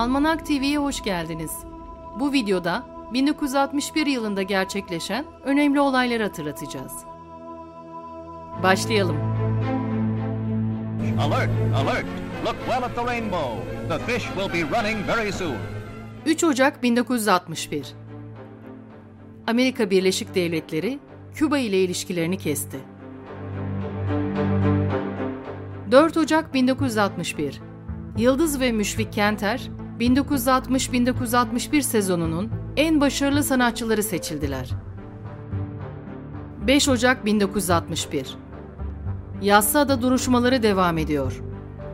Almanak 0.00 0.46
TV'ye 0.46 0.78
hoş 0.78 1.02
geldiniz. 1.02 1.50
Bu 2.20 2.32
videoda 2.32 2.86
1961 3.12 4.06
yılında 4.06 4.42
gerçekleşen 4.42 5.24
önemli 5.44 5.80
olayları 5.80 6.22
hatırlatacağız. 6.22 6.92
Başlayalım. 8.62 9.16
Alert! 11.20 11.50
Alert! 11.76 12.06
Look 12.46 12.56
well 12.66 12.82
at 12.82 12.96
the 12.96 13.04
rainbow. 13.04 13.88
The 13.88 13.98
fish 13.98 14.24
will 14.24 14.52
be 14.52 14.78
running 14.78 15.08
very 15.08 15.32
soon. 15.32 15.56
3 16.26 16.44
Ocak 16.44 16.82
1961 16.82 17.94
Amerika 19.46 19.90
Birleşik 19.90 20.34
Devletleri 20.34 20.98
Küba 21.34 21.58
ile 21.58 21.84
ilişkilerini 21.84 22.38
kesti. 22.38 22.80
4 25.90 26.16
Ocak 26.16 26.54
1961 26.54 27.60
Yıldız 28.18 28.60
ve 28.60 28.72
Müşfik 28.72 29.12
Kenter 29.12 29.70
1960-1961 30.00 31.82
sezonunun 31.82 32.50
en 32.76 33.00
başarılı 33.00 33.44
sanatçıları 33.44 34.02
seçildiler. 34.02 34.70
5 36.66 36.88
Ocak 36.88 37.24
1961 37.24 38.36
Yassıada 39.42 40.02
duruşmaları 40.02 40.62
devam 40.62 40.98
ediyor. 40.98 41.42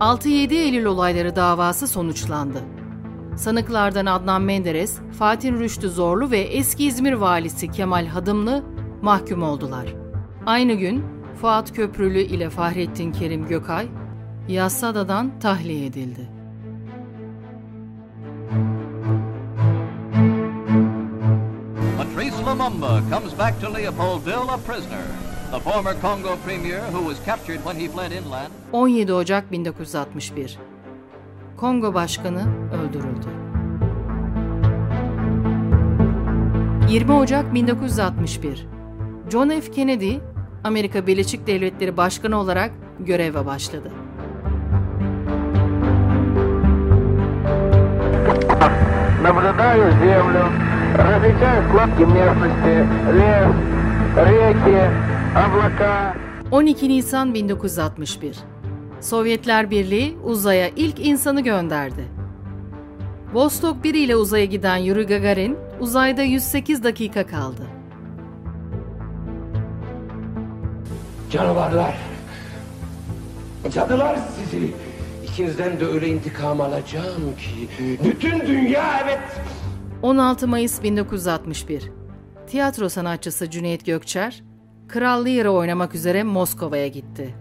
6-7 0.00 0.54
Eylül 0.54 0.84
olayları 0.84 1.36
davası 1.36 1.88
sonuçlandı. 1.88 2.62
Sanıklardan 3.36 4.06
Adnan 4.06 4.42
Menderes, 4.42 4.98
Fatih 5.18 5.52
Rüştü 5.52 5.88
Zorlu 5.88 6.30
ve 6.30 6.38
eski 6.38 6.86
İzmir 6.86 7.12
valisi 7.12 7.70
Kemal 7.70 8.06
Hadımlı 8.06 8.62
mahkum 9.02 9.42
oldular. 9.42 9.94
Aynı 10.46 10.72
gün 10.72 11.04
Fuat 11.40 11.74
Köprülü 11.74 12.20
ile 12.20 12.50
Fahrettin 12.50 13.12
Kerim 13.12 13.46
Gökay 13.46 13.88
Yassıada'dan 14.48 15.38
tahliye 15.40 15.86
edildi. 15.86 16.37
Lumumba 22.68 23.08
comes 23.10 23.32
back 23.32 23.58
to 23.60 23.66
Leopoldville 23.66 24.52
a 24.52 24.58
prisoner. 24.58 25.06
The 25.50 25.60
former 25.60 25.94
Congo 25.94 26.36
premier 26.36 26.80
who 26.92 27.02
was 27.02 27.18
captured 27.20 27.64
when 27.64 27.76
he 27.76 27.88
fled 27.88 28.12
inland. 28.12 28.52
17 28.72 29.12
Ocak 29.12 29.50
1961. 29.50 30.58
Kongo 31.56 31.94
Başkanı 31.94 32.46
öldürüldü. 32.72 33.28
20 36.88 37.12
Ocak 37.12 37.54
1961. 37.54 38.66
John 39.30 39.48
F. 39.48 39.72
Kennedy 39.72 40.16
Amerika 40.64 41.06
Birleşik 41.06 41.46
Devletleri 41.46 41.96
Başkanı 41.96 42.36
olarak 42.38 42.70
göreve 43.00 43.46
başladı 43.46 43.92
различаю 50.97 51.69
складки 51.69 52.03
местности, 52.03 52.75
лес, 53.19 53.55
реки, 54.15 54.79
облака. 55.35 56.13
12 56.51 56.89
Nisan 56.89 57.33
1961 57.33 58.35
Sovyetler 59.01 59.71
Birliği 59.71 60.17
uzaya 60.23 60.69
ilk 60.75 60.99
insanı 60.99 61.41
gönderdi. 61.41 62.03
Vostok 63.33 63.83
1 63.83 63.93
ile 63.93 64.15
uzaya 64.15 64.45
giden 64.45 64.77
Yuri 64.77 65.07
Gagarin 65.07 65.57
uzayda 65.79 66.21
108 66.21 66.83
dakika 66.83 67.27
kaldı. 67.27 67.61
Canavarlar. 71.31 71.93
Cadılar 73.73 74.19
sizi. 74.35 74.73
İkinizden 75.23 75.79
de 75.79 75.85
öyle 75.85 76.07
intikam 76.07 76.61
alacağım 76.61 77.35
ki. 77.37 77.69
Bütün 78.03 78.39
dünya 78.47 79.01
evet. 79.03 79.19
16 80.02 80.48
Mayıs 80.48 80.82
1961 80.82 81.90
Tiyatro 82.46 82.88
sanatçısı 82.88 83.50
Cüneyt 83.50 83.86
Gökçer, 83.86 84.42
Kral 84.88 85.26
Lear'ı 85.26 85.50
oynamak 85.50 85.94
üzere 85.94 86.22
Moskova'ya 86.22 86.88
gitti. 86.88 87.34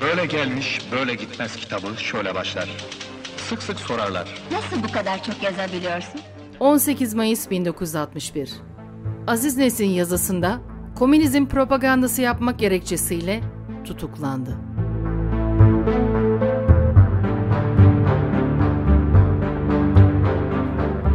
Böyle 0.00 0.26
gelmiş, 0.26 0.82
böyle 0.92 1.14
gitmez 1.14 1.56
kitabı 1.56 1.96
şöyle 1.96 2.34
başlar. 2.34 2.70
Sık 3.36 3.62
sık 3.62 3.80
sorarlar. 3.80 4.42
Nasıl 4.52 4.88
bu 4.88 4.92
kadar 4.92 5.22
çok 5.22 5.42
yazabiliyorsun? 5.42 6.20
18 6.60 7.14
Mayıs 7.14 7.50
1961 7.50 8.52
Aziz 9.26 9.56
Nesin 9.56 9.86
yazısında 9.86 10.60
komünizm 10.98 11.46
propagandası 11.46 12.22
yapmak 12.22 12.58
gerekçesiyle 12.58 13.40
tutuklandı. 13.84 14.58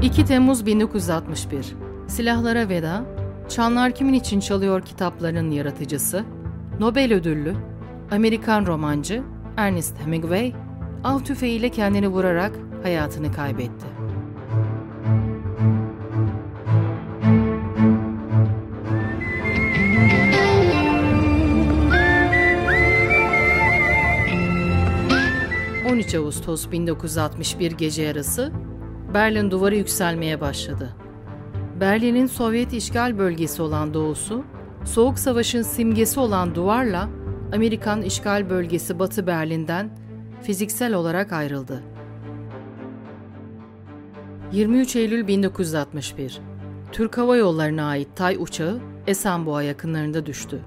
...2 0.07 0.25
Temmuz 0.25 0.65
1961... 0.65 1.75
...Silahlara 2.07 2.69
Veda... 2.69 3.05
...Çanlar 3.49 3.95
Kimin 3.95 4.13
için 4.13 4.39
Çalıyor 4.39 4.81
kitaplarının 4.81 5.51
yaratıcısı... 5.51 6.25
...Nobel 6.79 7.13
ödüllü... 7.13 7.55
...Amerikan 8.11 8.65
romancı... 8.65 9.23
...Ernest 9.57 9.99
Hemingway... 9.99 10.53
...av 11.03 11.19
tüfeğiyle 11.19 11.69
kendini 11.69 12.07
vurarak 12.07 12.51
hayatını 12.83 13.31
kaybetti. 13.31 13.85
...13 25.85 26.17
Ağustos 26.17 26.71
1961 26.71 27.71
gece 27.71 28.03
yarısı... 28.03 28.51
...Berlin 29.13 29.51
duvarı 29.51 29.75
yükselmeye 29.75 30.41
başladı. 30.41 30.95
Berlin'in 31.79 32.25
Sovyet 32.25 32.73
işgal 32.73 33.17
bölgesi 33.17 33.61
olan 33.61 33.93
doğusu... 33.93 34.43
...Soğuk 34.85 35.19
Savaş'ın 35.19 35.61
simgesi 35.61 36.19
olan 36.19 36.55
duvarla... 36.55 37.09
...Amerikan 37.53 38.01
işgal 38.01 38.49
bölgesi 38.49 38.99
Batı 38.99 39.27
Berlin'den... 39.27 39.89
...fiziksel 40.41 40.93
olarak 40.93 41.33
ayrıldı. 41.33 41.83
23 44.51 44.95
Eylül 44.95 45.27
1961 45.27 46.39
Türk 46.91 47.17
Hava 47.17 47.37
Yolları'na 47.37 47.85
ait 47.85 48.07
Tay 48.15 48.37
uçağı 48.39 48.79
Esenboğa 49.07 49.63
yakınlarında 49.63 50.25
düştü. 50.25 50.59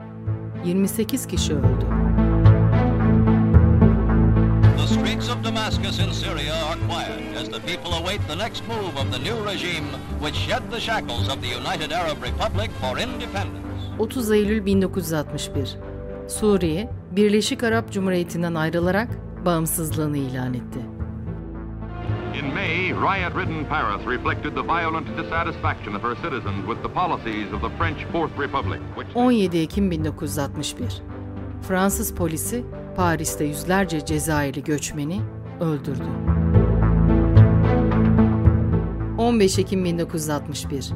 28 0.64 1.26
kişi 1.26 1.54
öldü. 1.54 2.09
Streets 5.20 5.36
of 5.36 5.42
Damascus 5.42 5.98
in 5.98 6.12
Syria 6.12 6.54
are 6.54 6.76
quiet 6.88 7.36
as 7.36 7.48
the 7.48 7.60
people 7.60 7.92
await 7.94 8.20
the 8.28 8.36
next 8.36 8.66
move 8.68 8.96
of 8.96 9.12
the 9.12 9.18
new 9.18 9.36
regime 9.44 9.86
which 10.20 10.34
shed 10.34 10.62
the 10.70 10.80
shackles 10.80 11.28
of 11.28 11.40
the 11.42 11.48
United 11.48 11.92
Arab 11.92 12.22
Republic 12.22 12.70
for 12.80 12.98
independence. 12.98 13.66
30 13.98 14.32
Eylül 14.32 14.66
1961 14.66 15.76
Suriye, 16.28 16.90
Birleşik 17.10 17.62
Arap 17.62 17.92
Cumhuriyeti'nden 17.92 18.54
ayrılarak 18.54 19.08
bağımsızlığını 19.44 20.18
ilan 20.18 20.54
etti. 20.54 20.78
In 22.34 22.54
May, 22.54 22.92
riot-ridden 22.92 23.64
Paris 23.68 24.06
reflected 24.06 24.54
the 24.54 24.62
violent 24.62 25.06
dissatisfaction 25.18 25.94
of 25.94 26.02
her 26.02 26.16
citizens 26.16 26.66
with 26.66 26.82
the 26.82 26.92
policies 26.92 27.52
of 27.52 27.60
the 27.60 27.76
French 27.78 28.04
Fourth 28.12 28.38
Republic, 28.38 28.80
which 28.96 29.12
17 29.14 29.62
Ekim 29.62 29.90
1961 29.90 31.02
Fransız 31.68 32.14
polisi 32.14 32.64
Paris'te 32.96 33.44
yüzlerce 33.44 34.04
Cezayirli 34.04 34.64
göçmeni 34.64 35.20
öldürdü. 35.60 36.04
15 39.18 39.58
Ekim 39.58 39.84
1961 39.84 40.90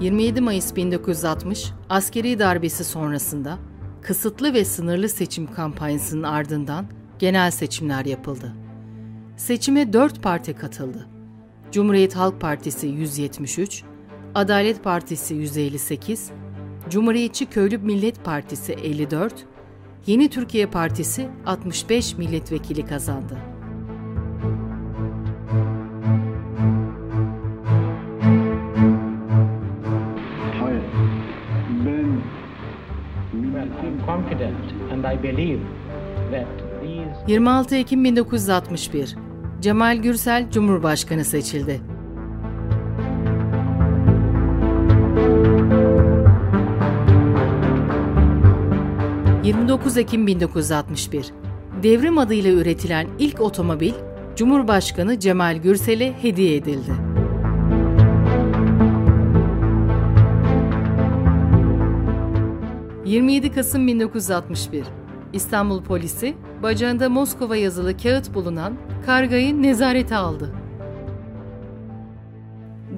27 0.00 0.40
Mayıs 0.40 0.76
1960 0.76 1.72
askeri 1.88 2.38
darbesi 2.38 2.84
sonrasında 2.84 3.58
kısıtlı 4.02 4.54
ve 4.54 4.64
sınırlı 4.64 5.08
seçim 5.08 5.52
kampanyasının 5.54 6.22
ardından 6.22 6.86
genel 7.18 7.50
seçimler 7.50 8.04
yapıldı. 8.04 8.52
Seçime 9.36 9.92
4 9.92 10.22
parti 10.22 10.54
katıldı. 10.54 11.06
Cumhuriyet 11.72 12.16
Halk 12.16 12.40
Partisi 12.40 12.86
173, 12.86 13.82
Adalet 14.34 14.84
Partisi 14.84 15.34
158, 15.34 16.30
Cumhuriyetçi 16.90 17.46
Köylü 17.46 17.78
Millet 17.78 18.24
Partisi 18.24 18.72
54, 18.72 19.34
Yeni 20.06 20.30
Türkiye 20.30 20.66
Partisi 20.66 21.28
65 21.46 22.18
milletvekili 22.18 22.86
kazandı. 22.86 23.38
Well, 33.32 33.68
I'm 33.82 34.06
confident 34.06 34.92
and 34.92 35.04
I 35.04 35.22
believe 35.22 35.60
that 36.30 36.46
these 36.82 37.32
26 37.34 37.76
Ekim 37.76 38.04
1961 38.04 39.14
Cemal 39.60 39.96
Gürsel 39.96 40.50
Cumhurbaşkanı 40.50 41.24
seçildi. 41.24 41.93
29 49.44 49.96
Ekim 49.96 50.26
1961 50.26 51.26
Devrim 51.82 52.18
adıyla 52.18 52.50
üretilen 52.50 53.06
ilk 53.18 53.40
otomobil 53.40 53.92
Cumhurbaşkanı 54.36 55.18
Cemal 55.20 55.56
Gürsel'e 55.56 56.12
hediye 56.22 56.56
edildi. 56.56 56.90
...27 63.06 63.54
Kasım 63.54 63.86
1961... 63.86 64.84
İstanbul 65.32 65.82
polisi 65.82 66.34
bacağında 66.62 67.08
Moskova 67.08 67.56
yazılı 67.56 67.96
kağıt 67.96 68.34
bulunan 68.34 68.74
kargayı 69.06 69.62
nezarete 69.62 70.16
aldı. 70.16 70.50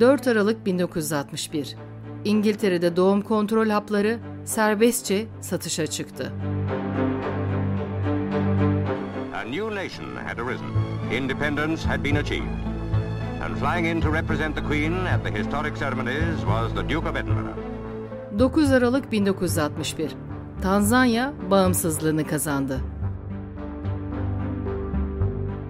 4 0.00 0.26
Aralık 0.26 0.66
1961 0.66 1.76
İngiltere'de 2.25 2.96
doğum 2.96 3.22
kontrol 3.22 3.69
hapları 3.69 4.19
serbestçe 4.46 5.26
satışa 5.40 5.87
çıktı. 5.87 6.32
A 9.34 9.40
new 9.40 9.75
nation 9.75 10.16
had 10.26 10.38
arisen. 10.38 10.69
Independence 11.12 11.88
had 11.88 12.04
been 12.04 12.16
achieved. 12.16 12.48
And 13.43 13.56
flying 13.56 13.87
in 13.87 14.00
to 14.00 14.12
represent 14.12 14.56
the 14.56 14.62
Queen 14.62 14.93
at 15.06 15.25
the 15.25 15.31
historic 15.31 15.76
ceremonies 15.76 16.38
was 16.40 16.75
the 16.75 16.88
Duke 16.88 17.10
of 17.10 17.16
Edinburgh. 17.16 17.56
9 18.38 18.72
Aralık 18.72 19.12
1961 19.12 20.10
Tanzanya 20.62 21.32
bağımsızlığını 21.50 22.26
kazandı. 22.26 22.81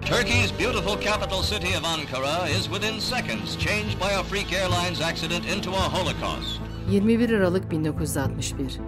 Turkey's 0.05 0.59
beautiful 0.59 1.01
capital 1.01 1.43
city 1.43 1.77
of 1.77 1.85
Ankara 1.85 2.49
is 2.49 2.63
within 2.63 2.99
seconds 2.99 3.57
changed 3.59 3.99
by 3.99 4.15
a 4.19 4.23
freak 4.23 4.53
airlines 4.53 5.01
accident 5.01 5.45
into 5.45 5.71
a 5.71 5.93
holocaust. 5.93 6.66
21 6.91 7.29
Aralık 7.29 7.71
1961 7.71 8.79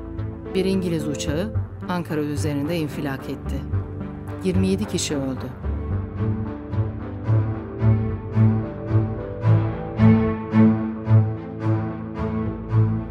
Bir 0.55 0.65
İngiliz 0.65 1.07
uçağı 1.07 1.53
Ankara 1.89 2.21
üzerinde 2.21 2.77
infilak 2.77 3.29
etti. 3.29 3.55
27 4.43 4.85
kişi 4.85 5.15
öldü. 5.15 5.45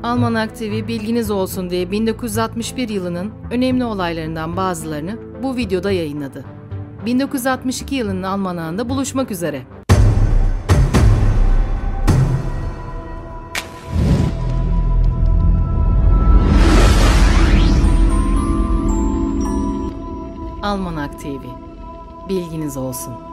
Almanak 0.03 0.57
TV 0.57 0.89
bilginiz 0.89 1.31
olsun 1.31 1.71
diye 1.71 1.91
1961 1.91 2.89
yılının 2.89 3.33
önemli 3.51 3.85
olaylarından 3.85 4.57
bazılarını 4.57 5.19
bu 5.43 5.57
videoda 5.57 5.93
yayınladı. 5.93 6.45
1962 7.07 7.95
yılının 7.95 8.23
almanağında 8.23 8.89
buluşmak 8.89 9.31
üzere. 9.31 9.63
Almanak 20.69 21.21
TV. 21.21 21.43
Bilginiz 22.29 22.77
olsun. 22.77 23.28